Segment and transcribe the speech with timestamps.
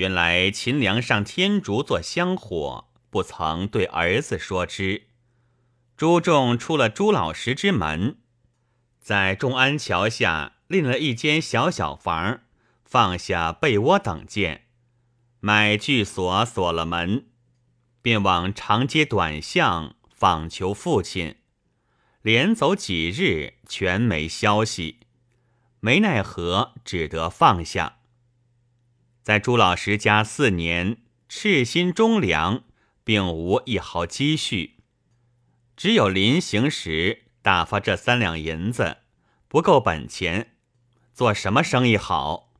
[0.00, 5.08] 原来秦梁上天竺做香火，不曾对儿子说之。
[5.94, 8.16] 朱仲出了朱老石之门，
[8.98, 12.40] 在众安桥下另了一间小小房，
[12.82, 14.68] 放下被窝等件，
[15.40, 17.26] 买具锁锁了门，
[18.00, 21.36] 便往长街短巷访求父亲。
[22.22, 25.00] 连走几日，全没消息，
[25.80, 27.98] 没奈何，只得放下。
[29.22, 32.64] 在朱老师家四年，赤心忠良，
[33.04, 34.78] 并无一毫积蓄。
[35.76, 38.98] 只有临行时打发这三两银子，
[39.46, 40.56] 不够本钱，
[41.12, 42.52] 做什么生意好？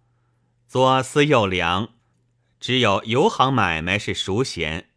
[0.67, 1.95] 左思右量，
[2.61, 4.91] 只有油行买卖是熟闲。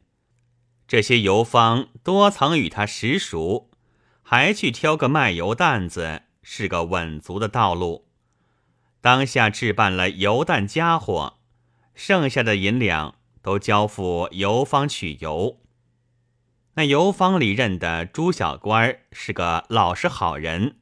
[0.88, 3.71] 这些油方多曾与他识熟，
[4.21, 8.09] 还去挑个卖油担子，是个稳足的道路。
[9.02, 11.40] 当下置办了油担家伙，
[11.95, 15.59] 剩下的银两都交付油坊取油。
[16.76, 20.77] 那油坊里认的朱小官是个老实好人，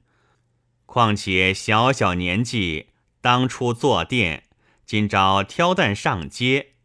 [0.85, 2.87] 况且小小年纪，
[3.19, 4.45] 当初坐店，
[4.85, 6.75] 今朝挑担上街，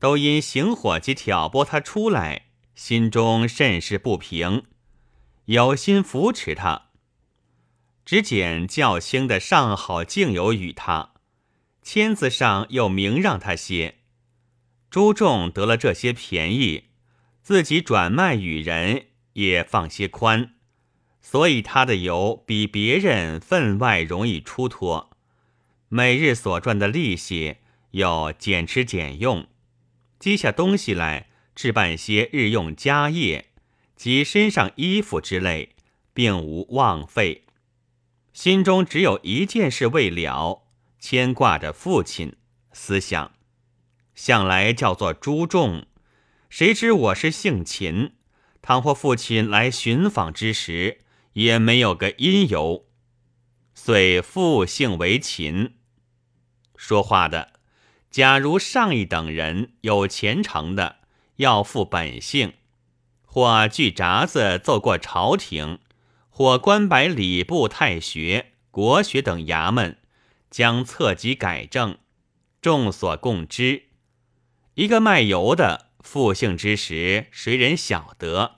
[0.00, 4.64] 都因邢伙计挑拨他出来，心中甚是不平，
[5.44, 6.86] 有心扶持他。
[8.04, 11.11] 只捡较轻的上好敬油与他，
[11.82, 13.96] 签子上又明让他些。
[14.90, 16.84] 朱仲得了这些便宜。
[17.42, 20.54] 自己转卖与人也放些宽，
[21.20, 25.10] 所以他的油比别人分外容易出脱。
[25.88, 27.56] 每日所赚的利息
[27.90, 29.48] 又减吃俭用，
[30.20, 33.46] 积下东西来置办些日用家业
[33.96, 35.70] 及身上衣服之类，
[36.14, 37.42] 并无枉费。
[38.32, 40.61] 心中只有一件事未了，
[41.02, 42.36] 牵挂着父亲。
[42.72, 43.32] 思想
[44.14, 45.84] 向来叫做朱重。
[46.48, 48.12] 谁知我是姓秦，
[48.62, 51.00] 倘或父亲来寻访之时，
[51.32, 52.86] 也没有个因由，
[53.74, 55.74] 遂复姓为秦。
[56.76, 57.54] 说话的，
[58.08, 60.98] 假如上一等人有前程的，
[61.36, 62.54] 要复本姓，
[63.26, 65.80] 或据札子奏过朝廷，
[66.30, 69.98] 或官摆礼部、太学、国学等衙门，
[70.52, 71.96] 将册籍改正，
[72.60, 73.84] 众所共知。
[74.74, 75.88] 一个卖油的。
[76.02, 78.56] 复姓之时，谁人晓得？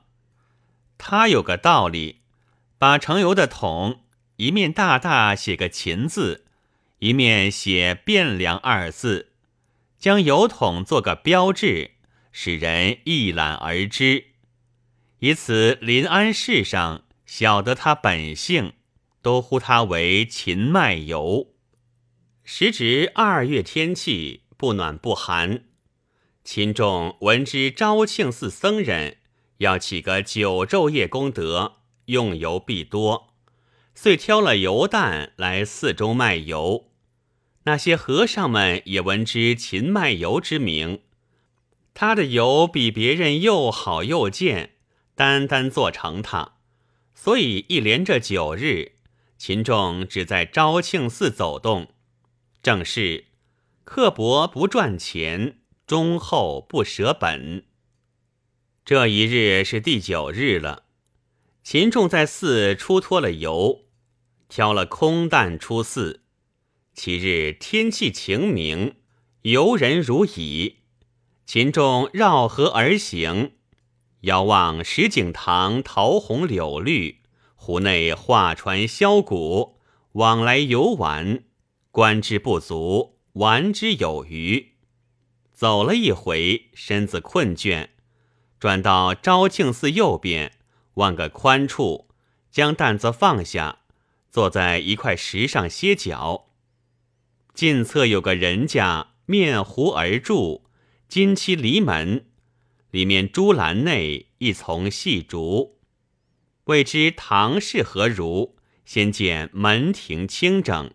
[0.97, 2.23] 他有个道理，
[2.79, 4.01] 把盛油的桶
[4.37, 6.47] 一面大大写个“秦”字，
[7.01, 9.33] 一面写“汴梁”二字，
[9.99, 11.91] 将油桶做个标志，
[12.33, 14.29] 使人一览而知。
[15.19, 18.73] 以此临安市上晓得他本姓，
[19.21, 21.54] 都呼他为秦卖油。
[22.47, 25.65] 时值二月天气，不暖不寒。
[26.45, 29.17] 秦仲闻知昭庆寺僧人
[29.59, 33.33] 要起个九昼夜功德，用油必多，
[33.95, 36.91] 遂挑了油担来寺中卖油。
[37.63, 41.01] 那些和尚们也闻知秦卖油之名，
[41.95, 44.75] 他的油比别人又好又贱，
[45.15, 46.57] 单单做成他，
[47.15, 48.97] 所以一连这九日，
[49.39, 51.94] 秦仲只在昭庆寺走动，
[52.65, 53.27] 正是
[53.85, 55.59] 刻薄不赚钱。
[55.87, 57.67] 忠厚不舍本。
[58.87, 60.85] 这一日是第九日了，
[61.63, 63.83] 秦仲在寺出脱了油，
[64.49, 66.23] 挑了空担出寺。
[66.95, 68.95] 其日天气晴明，
[69.43, 70.77] 游人如蚁。
[71.45, 73.53] 秦仲绕河而行，
[74.23, 77.21] 遥望石井塘桃红柳绿，
[77.57, 79.79] 湖内画船箫鼓，
[80.13, 81.45] 往来游玩，
[81.95, 84.73] 观之不足，玩之有余。
[85.53, 87.91] 走了一回，身子困倦，
[88.59, 90.55] 转到昭庆寺右边，
[90.95, 92.09] 望个宽处，
[92.51, 93.83] 将担子放下，
[94.29, 96.47] 坐在一块石上歇脚。
[97.55, 100.65] 近侧有个人家，面湖而筑，
[101.07, 102.27] 金漆篱门，
[102.91, 105.79] 里面朱栏内一丛细竹。
[106.65, 108.57] 未知堂室何如？
[108.85, 110.91] 先见门庭清整，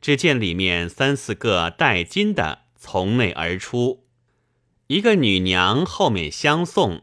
[0.00, 2.62] 只见里面三四个戴金的。
[2.82, 4.06] 从内而出，
[4.86, 7.02] 一个女娘后面相送，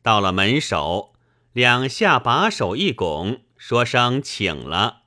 [0.00, 1.14] 到了门首，
[1.52, 5.02] 两下把手一拱，说声请了。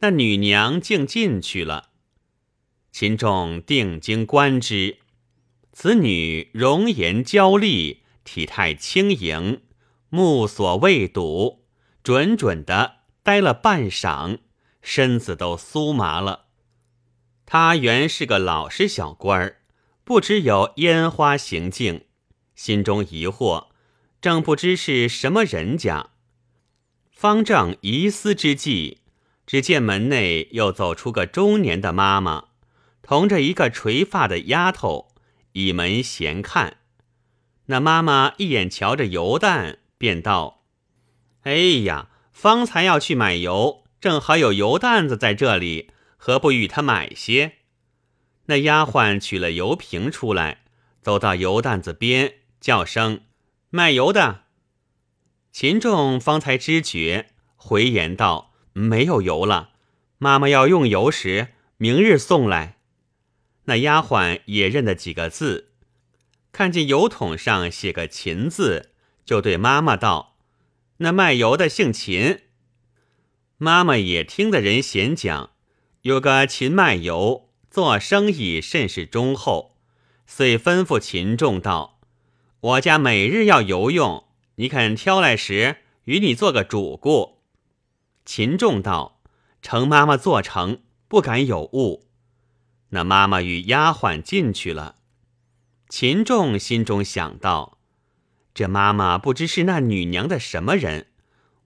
[0.00, 1.90] 那女娘竟进去了。
[2.90, 4.98] 秦仲定睛观之，
[5.72, 9.62] 此女容颜娇丽，体态轻盈，
[10.08, 11.64] 目所未睹，
[12.02, 14.38] 准准的呆了半晌，
[14.82, 16.45] 身子都酥麻了。
[17.46, 19.60] 他原是个老实小官儿，
[20.02, 22.02] 不知有烟花行径，
[22.56, 23.68] 心中疑惑，
[24.20, 26.10] 正不知是什么人家。
[27.12, 28.98] 方正疑思之际，
[29.46, 32.48] 只见门内又走出个中年的妈妈，
[33.00, 35.14] 同着一个垂发的丫头，
[35.52, 36.78] 倚门闲看。
[37.66, 40.64] 那妈妈一眼瞧着油蛋，便道
[41.42, 41.54] ：“哎
[41.84, 45.90] 呀，方才要去买油，正好有油担子在这里，
[46.26, 47.52] 何不与他买些？”
[48.46, 50.64] 那丫鬟取了油瓶出来，
[51.00, 53.20] 走到油担子边，叫声
[53.70, 54.42] ：“卖油的。”
[55.52, 59.70] 秦仲方才知觉，回言道：“没有油了，
[60.18, 62.78] 妈妈要用油时，明日送来。”
[63.66, 65.70] 那丫鬟也认得几个字。
[66.50, 68.90] 看见油桶上写个“秦”字，
[69.24, 70.36] 就对妈妈道
[70.98, 72.40] ：“那卖油的姓秦。”
[73.58, 75.50] 妈妈也听得人闲讲，
[76.06, 79.74] 有个秦卖油，做生意甚是忠厚，
[80.24, 81.98] 遂吩咐秦仲道
[82.60, 84.22] ：“我家每日要油用，
[84.54, 87.40] 你肯挑来时，与你做个主顾。”
[88.24, 89.20] 秦仲道
[89.60, 92.06] ：“程妈妈做成，不敢有误。”
[92.90, 94.98] 那妈妈与丫鬟进去了。
[95.88, 97.78] 秦仲心中想到
[98.54, 101.08] ：“这妈妈不知是那女娘的什么人。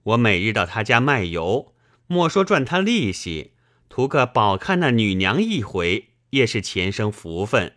[0.01, 1.75] 我每日到她家卖油，
[2.07, 3.51] 莫说赚她利息，
[3.91, 7.75] 图个饱看那女娘一回，也是前生福分。”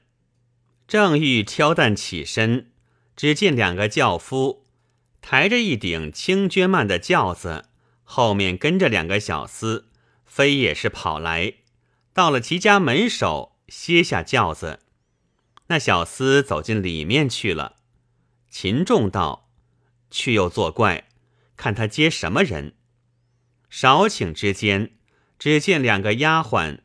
[0.86, 2.70] 正欲挑担起身，
[3.16, 4.64] 只见两个轿夫
[5.20, 7.64] 抬着一顶青绢幔的轿子，
[8.04, 9.86] 后面跟着两个小厮，
[10.24, 11.54] 飞也是跑来，
[12.12, 14.78] 到了齐家门首，歇下轿子。
[15.66, 17.74] 那小厮走进里面去了。
[18.48, 19.50] 秦仲道
[20.12, 21.08] ：“却又作怪，
[21.56, 22.76] 看他接什么人？”
[23.68, 24.92] 少顷之间，
[25.44, 26.78] 只见两个丫鬟，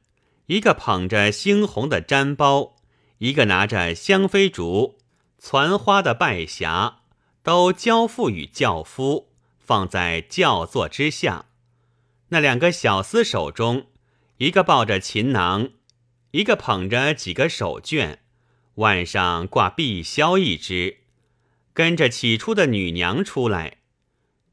[0.48, 2.76] 一个捧着猩红的毡包，
[3.20, 4.98] 一个拿着香妃竹、
[5.38, 6.96] 攒花的拜匣，
[7.42, 9.30] 都交付与轿夫，
[9.60, 11.46] 放在轿座之下。
[12.32, 13.86] 那两个小厮手中，
[14.40, 15.70] 一个抱着琴囊，
[16.32, 18.18] 一个捧着几个手绢。
[18.74, 20.98] 腕上挂碧箫一只，
[21.74, 23.78] 跟着起初的女娘出来。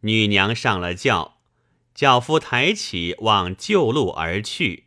[0.02, 1.35] 女娘上了轿，
[1.96, 4.84] 轿夫抬起往旧路而去。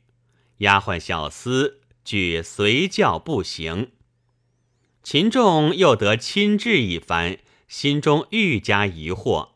[0.60, 1.74] 丫鬟小厮
[2.06, 3.90] 俱随轿步行。
[5.02, 9.50] 秦仲又得亲至一番，心中愈加疑惑，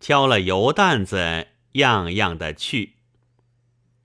[0.00, 2.94] 挑了油担子，样样的去。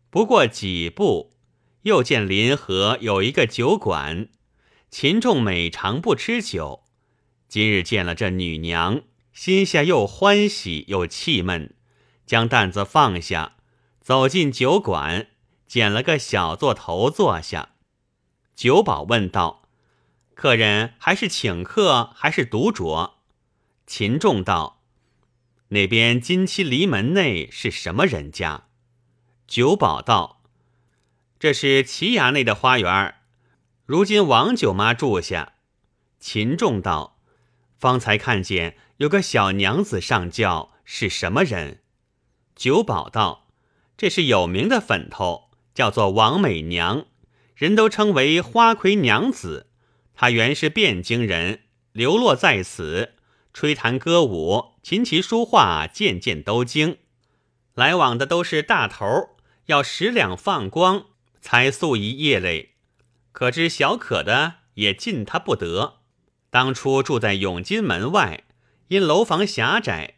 [0.10, 1.38] 不过几步，
[1.84, 4.28] 又见临河有一个酒馆。
[4.90, 6.84] 秦仲每常不吃酒，
[7.48, 11.74] 今日见了这女娘，心下又欢喜又气闷，
[12.30, 13.54] 将担子放下，
[14.02, 15.30] 走进酒馆，
[15.66, 17.70] 捡了个小座头坐下。
[18.56, 19.64] 酒保问道
[20.36, 23.14] ：“客人还是请客，还是独酌？”
[23.88, 24.84] 秦仲道
[25.70, 28.66] ：“那边金漆篱门内是什么人家？”
[29.50, 30.44] 酒保道
[31.40, 33.16] ：“这是齐衙内的花园。”
[33.88, 35.54] 如今王九妈住下，
[36.20, 37.18] 秦仲道
[37.80, 41.82] ：“方才看见有个小娘子上轿，是什么人？”
[42.60, 43.48] 九保道
[43.96, 47.06] ：“这是有名的粉头，叫做王美娘，
[47.56, 49.68] 人都称为花魁娘子。
[50.14, 51.62] 她原是汴京人，
[51.94, 53.14] 流落在此，
[53.54, 56.98] 吹弹歌舞、琴棋书画，件件都精。
[57.76, 59.06] 来往的都是大头，
[59.68, 61.06] 要十两放光，
[61.40, 62.72] 才宿一夜嘞。”
[63.32, 66.00] 可知小可的也进他不得。
[66.50, 68.44] 当初住在永金门外，
[68.90, 70.16] 因楼房狭窄，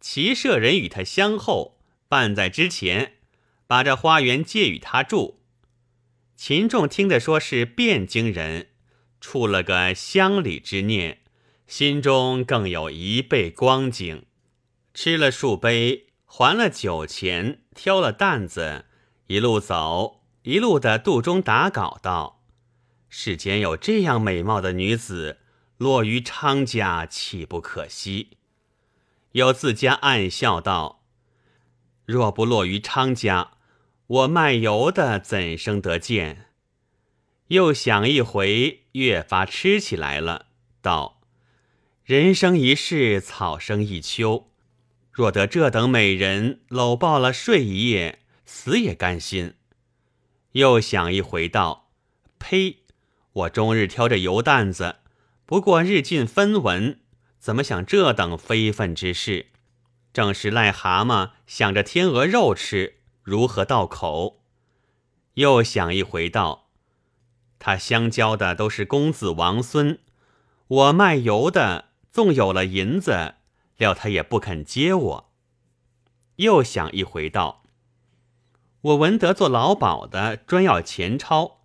[0.00, 1.73] 骑舍人与他相候，
[2.14, 3.14] 半在之前，
[3.66, 5.40] 把这花园借与他住。
[6.36, 8.68] 秦仲听得说是汴京人，
[9.20, 11.22] 触了个乡里之念，
[11.66, 14.26] 心中更有一倍光景。
[14.94, 18.84] 吃了数杯，还了酒钱，挑了担子，
[19.26, 22.44] 一路走，一路的肚中打稿道。
[23.08, 25.38] 世间有这样美貌的女子，
[25.78, 28.36] 落于昌家岂不可惜？
[29.32, 31.02] 又自家暗笑道
[32.04, 33.52] ：“若不落于昌家，
[34.06, 36.46] 我卖油的怎生得见？”
[37.48, 40.46] 又想一回，越发吃起来了，
[40.80, 41.20] 道
[42.04, 44.50] ：“人生一世，草生一秋，
[45.12, 49.54] 若得这等美人搂抱了睡一夜，死也甘心。”
[50.52, 51.90] 又想一回，道
[52.38, 52.78] ：“呸！”
[53.34, 54.96] 我终日挑着油担子，
[55.44, 57.00] 不过日进分文，
[57.38, 59.46] 怎么想这等非分之事？
[60.14, 64.44] 正是癞蛤蟆想着天鹅肉吃，如何到口？
[65.34, 66.68] 又想一回道：
[67.58, 69.98] 他相交的都是公子王孙，
[70.68, 73.34] 我卖油的纵有了银子，
[73.76, 75.32] 料他也不肯接我。
[76.36, 77.64] 又想一回道：
[78.82, 81.62] 我闻得做劳保的专要钱钞，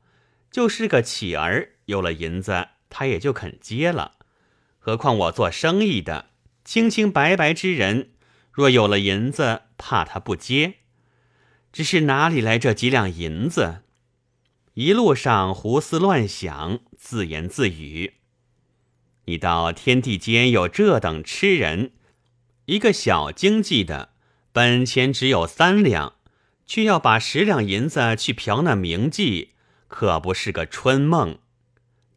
[0.50, 4.14] 就是个乞儿，有了银子他也就肯接了。
[4.80, 6.32] 何况我做生意的，
[6.66, 8.14] 清清白白之人，
[8.52, 10.76] 若有了银子，怕他不接。
[11.72, 13.84] 只是哪里来这几两银子？
[14.74, 18.16] 一路上胡思乱想，自言自语
[19.26, 21.92] ：“你道天地间有这等痴人，
[22.66, 24.10] 一个小经济的，
[24.52, 26.16] 本钱只有三两，
[26.66, 29.50] 却要把十两银子去嫖那名妓，
[29.88, 31.40] 可不是个春梦。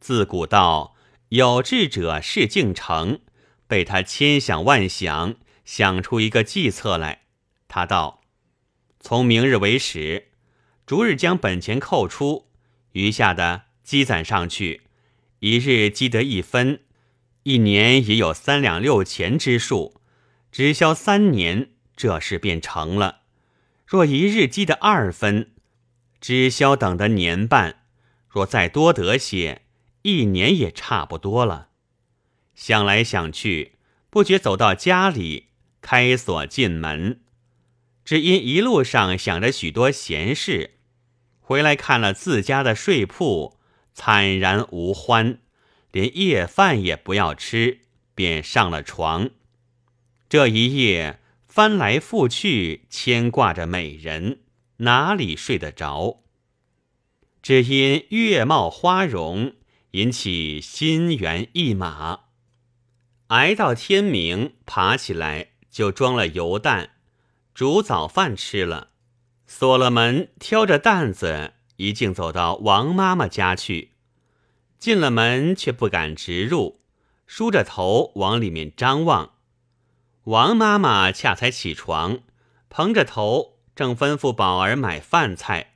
[0.00, 0.94] 自古道
[1.28, 3.20] 有志者事竟成，
[3.66, 7.22] 被他千想万想，想出一个计策来。
[7.68, 8.20] 他道。”
[9.04, 10.28] 从明日为始，
[10.86, 12.46] 逐日将本钱扣出，
[12.92, 14.82] 余下的积攒上去，
[15.40, 16.82] 一日积得一分，
[17.42, 20.00] 一年也有三两六钱之数。
[20.52, 23.22] 只消三年，这事便成了。
[23.84, 25.50] 若一日积得二分，
[26.20, 27.78] 只消等得年半；
[28.28, 29.62] 若再多得些，
[30.02, 31.70] 一年也差不多了。
[32.54, 33.72] 想来想去，
[34.10, 35.48] 不觉走到家里，
[35.82, 37.20] 开锁进门。
[38.04, 40.78] 只因一路上想着许多闲事，
[41.40, 43.58] 回来看了自家的睡铺，
[43.92, 45.38] 惨然无欢，
[45.90, 47.82] 连夜饭也不要吃，
[48.14, 49.30] 便上了床。
[50.28, 54.40] 这一夜翻来覆去，牵挂着美人，
[54.78, 56.24] 哪里睡得着？
[57.42, 59.54] 只因月貌花容，
[59.92, 62.20] 引起心猿意马。
[63.28, 66.90] 挨到天明，爬起来就装了油蛋。
[67.52, 68.90] 煮早饭吃了，
[69.46, 73.92] 锁了门，挑着担子，一径走到王妈妈家去。
[74.78, 76.80] 进了门，却不敢直入，
[77.26, 79.32] 梳着头往里面张望。
[80.24, 82.20] 王妈妈恰才起床，
[82.68, 85.74] 蓬着头，正吩咐宝儿买饭菜。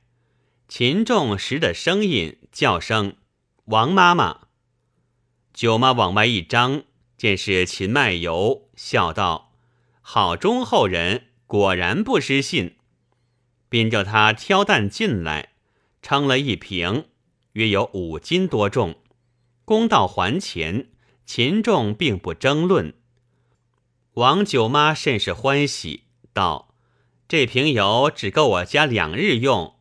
[0.69, 3.17] 秦仲识的声音叫声
[3.67, 4.49] ：“王妈妈。”
[5.55, 6.83] 舅妈往外一张，
[7.17, 9.46] 见是秦卖油，笑道
[10.09, 12.75] ：“好忠厚人。”果然不失信，
[13.69, 15.51] 便叫他挑担进来，
[16.03, 17.07] 称了一瓶，
[17.53, 18.97] 约有五斤多重。
[19.65, 20.89] 公道还钱，
[21.25, 22.95] 秦仲并不争论。
[24.15, 26.75] 王九妈甚是欢喜，道
[27.29, 29.77] ：“这瓶油只够我家两日用，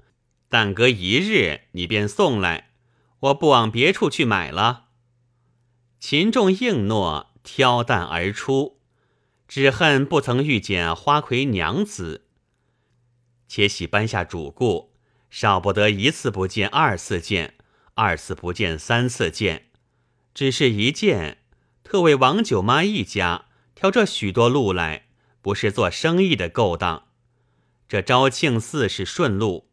[0.48, 2.70] 但隔一日你便送来，
[3.22, 4.90] 我不往别处去买了。”
[6.00, 8.75] 秦仲应诺，挑担而出。
[9.56, 12.26] 只恨不曾遇见花魁娘子。
[13.48, 14.92] 且喜搬下主顾，
[15.30, 17.54] 少不得一次不见，二次见，
[17.94, 19.68] 二次不见，三次见。
[20.34, 21.38] 只是一见，
[21.86, 23.46] 特为王九妈一家
[23.76, 25.06] 挑这许多路来，
[25.42, 27.06] 不是做生意的勾当。
[27.88, 29.70] 这昭庆寺是顺路，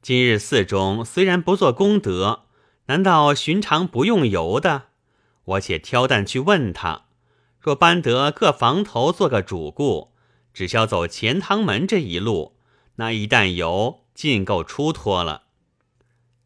[0.00, 2.44] 今日寺中虽然不做功德，
[2.86, 4.90] 难道寻常不用油的？
[5.42, 7.05] 我且挑担去问他。
[7.66, 10.12] 若搬得各房头做个主顾，
[10.54, 12.56] 只消走钱塘门这一路，
[12.94, 15.46] 那一担油尽够出脱了。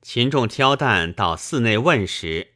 [0.00, 2.54] 秦仲挑担到寺内问时，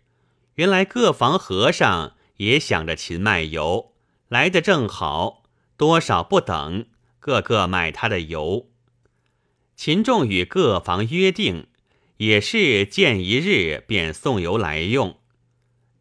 [0.55, 3.93] 原来各房和尚也想着秦卖油
[4.29, 5.43] 来的正好，
[5.77, 6.87] 多少不等，
[7.21, 8.71] 个个买他的油。
[9.77, 11.67] 秦仲与各房约定，
[12.17, 15.19] 也是见一日便送油来用。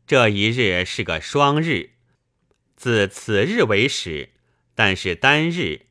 [0.07, 1.92] 这一日是个双日。
[2.75, 4.31] 自此日为始，
[4.75, 5.87] 但是单日，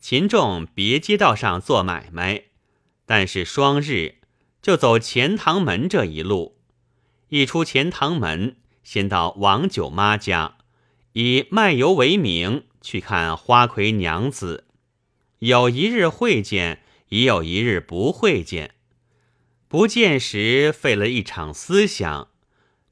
[0.00, 2.44] 秦仲别街道上做买卖；
[3.06, 4.16] 但是双日，
[4.60, 6.58] 就走钱塘门这一路。
[7.28, 10.56] 一出钱塘门，先到王九妈家，
[11.12, 14.66] 以卖油为名去看花魁娘子。
[15.38, 18.74] 有一日会见，已有一日不会见。
[19.68, 22.28] 不见时费了一场思想，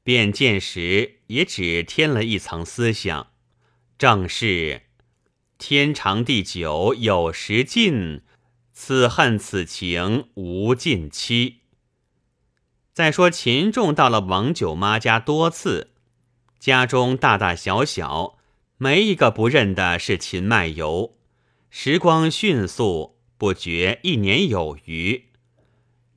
[0.03, 3.30] 便见时也只添了一层思想。
[4.01, 4.81] 正是
[5.59, 8.23] 天长地久有时尽，
[8.73, 11.59] 此恨此情无尽期。
[12.93, 15.91] 再说秦仲到了王九妈家多次，
[16.57, 18.39] 家中大大小小
[18.77, 21.19] 没一个不认的是秦卖油。
[21.69, 25.25] 时光迅速，不觉一年有余，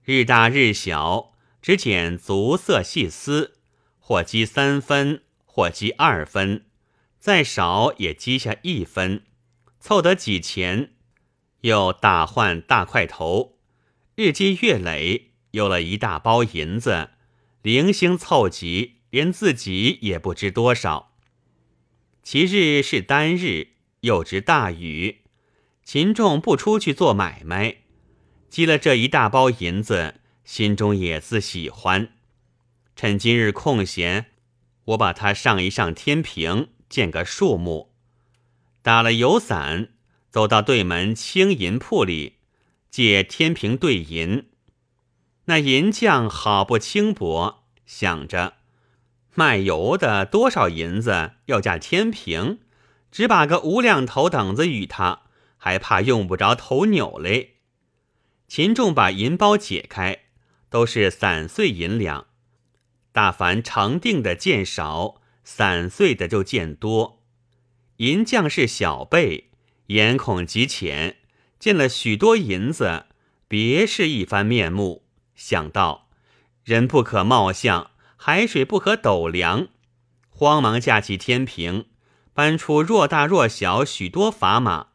[0.02, 3.58] 日大日小，只捡足色细丝，
[3.98, 6.64] 或积三分，或积二分。
[7.24, 9.22] 再少也积下一分，
[9.80, 10.92] 凑得几钱，
[11.62, 13.56] 又大换大块头，
[14.14, 17.12] 日积月累，有了一大包银子，
[17.62, 21.14] 零星凑集，连自己也不知多少。
[22.22, 23.68] 其日是单日，
[24.00, 25.22] 又值大雨，
[25.82, 27.76] 秦仲不出去做买卖，
[28.50, 32.12] 积了这一大包银子，心中也自喜欢。
[32.94, 34.26] 趁今日空闲，
[34.84, 37.94] 我把它上一上天平，见个数目。
[38.82, 39.90] 打了油伞，
[40.30, 42.38] 走到对门青银铺里，
[42.90, 44.50] 借天平对银。
[45.46, 48.54] 那银匠好不轻薄，想着
[49.34, 52.60] 卖油的多少银子要价天平，
[53.10, 55.22] 只把个五两头等子与他，
[55.56, 57.56] 还怕用不着头扭嘞。
[58.46, 60.24] 秦仲把银包解开，
[60.68, 62.26] 都是散碎银两，
[63.12, 67.22] 大凡成定的见少，散碎的就见多。
[67.98, 69.50] 银匠是小辈，
[69.86, 71.18] 眼孔极浅，
[71.60, 73.06] 见了许多银子，
[73.46, 75.04] 别是一番面目。
[75.36, 76.08] 想到
[76.64, 79.68] 人不可貌相，海水不可斗量，
[80.30, 81.86] 慌忙架起天平，
[82.32, 84.88] 搬出若大若小许多砝码，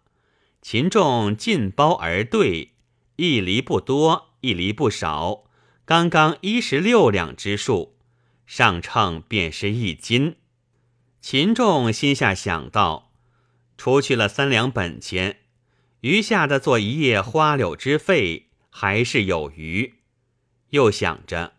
[0.61, 2.73] 秦仲进包而对，
[3.15, 5.45] 一厘不多，一厘不少，
[5.85, 7.95] 刚刚一十六两之数，
[8.45, 10.35] 上秤便是一斤。
[11.21, 13.11] 秦仲心下想到，
[13.77, 15.39] 除去了三两本钱，
[16.01, 19.95] 余下的做一夜花柳之费，还是有余。
[20.69, 21.53] 又想着，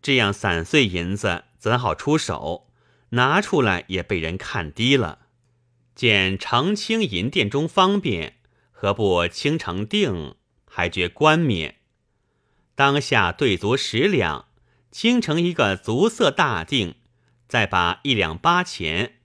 [0.00, 2.68] 这样散碎银子怎好出手？
[3.10, 5.26] 拿出来也被人看低了。
[5.94, 8.36] 见澄清银店中方便，
[8.70, 10.36] 何不清成定？
[10.68, 11.76] 还觉冠冕。
[12.74, 14.46] 当下兑足十两，
[14.90, 16.96] 清成一个足色大定，
[17.48, 19.18] 再把一两八钱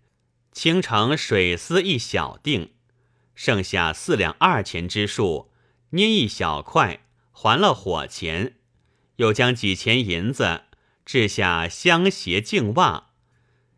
[0.52, 2.70] 清成水丝一小锭，
[3.36, 5.52] 剩下四两二钱之数，
[5.92, 8.58] 捏一小块，还了火钱。
[9.18, 10.64] 又将几钱银子
[11.06, 13.10] 置下香鞋净袜，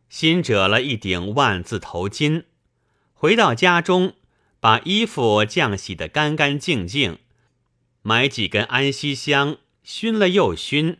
[0.09, 2.45] 新折了一顶万字头巾，
[3.13, 4.13] 回到家中，
[4.59, 7.19] 把衣服浆洗得干干净净，
[8.01, 10.99] 买几根安息香，熏了又熏，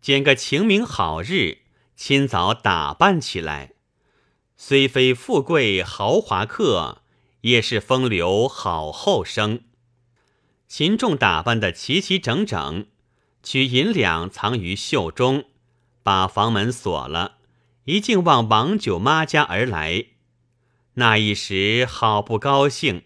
[0.00, 1.63] 拣个晴明好日，
[1.96, 3.72] 清早打扮起来。
[4.56, 7.02] 虽非富贵豪华客，
[7.42, 9.60] 也是风流好后生。
[10.66, 12.86] 秦仲打扮得齐齐整整。
[13.42, 15.44] 取银两藏于袖中，
[16.02, 17.36] 把房门锁了，
[17.84, 20.06] 一径往王九妈家而来。
[20.94, 23.04] 那一时好不高兴，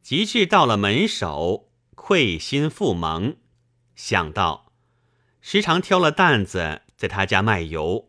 [0.00, 3.36] 及至到了门首，愧心复萌，
[3.94, 4.72] 想到
[5.42, 8.08] 时常挑了担子在他家卖油，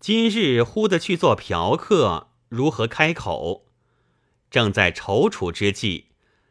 [0.00, 3.66] 今日忽的去做嫖客，如何开口？
[4.50, 6.06] 正在踌躇之际，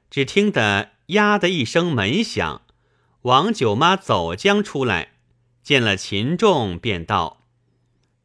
[0.10, 2.62] 只听得“呀”的一声门响。
[3.24, 5.16] 王九妈走将出来，
[5.62, 7.46] 见了秦仲，便道：“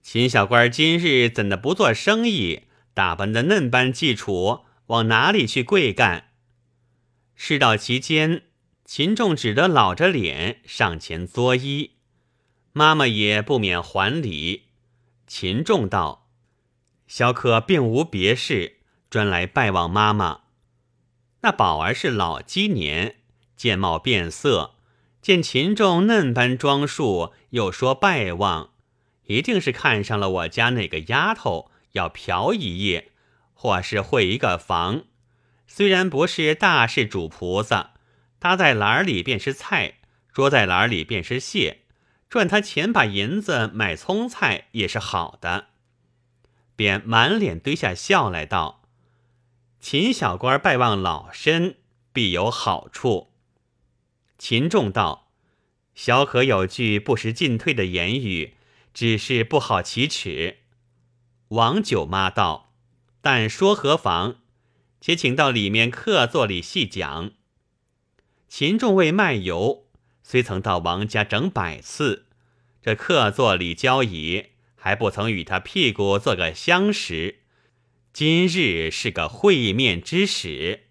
[0.00, 2.62] 秦小官今日怎的不做生意？
[2.94, 6.28] 打扮的嫩般基础，往哪里去跪干？”
[7.34, 8.42] 事到其间，
[8.84, 11.90] 秦仲只得老着脸上前作揖，
[12.76, 14.64] 妈妈也不免还礼。
[15.28, 16.26] 秦仲道
[17.06, 20.40] ：“小可并无别事，专来拜望妈妈。”
[21.42, 23.18] 那宝儿是老鸡年，
[23.56, 24.74] 见貌变色。
[25.22, 28.70] 见秦仲嫩般装束，又说拜望，
[29.26, 33.12] 一定是看上了我家那个丫头，要嫖一夜，
[33.52, 35.04] 或是会一个房。
[35.68, 37.92] 虽然不是大事主菩萨，
[38.40, 39.98] 搭在篮里便是菜，
[40.32, 41.83] 捉在篮里便是蟹，
[42.34, 45.66] 赚他钱把银子买葱菜也是好的。
[46.74, 48.82] 便满脸堆下笑来道
[49.78, 51.76] ：“秦小官拜望老身，
[52.12, 53.30] 必有好处。”
[54.36, 55.30] 秦仲道
[55.94, 58.54] ：“小可有句不识进退的言语，
[58.92, 60.56] 只是不好启齿。”
[61.54, 62.72] 王九妈道
[63.22, 64.38] ：“但说何妨？
[65.00, 67.30] 且请到里面客座里细讲。”
[68.50, 69.83] 秦仲为卖油，
[70.26, 72.24] 虽曾到王家整百次，
[72.82, 77.40] 这客座里交椅，还不曾与他屁股做个相识。
[78.10, 80.83] 今日是个会面之时。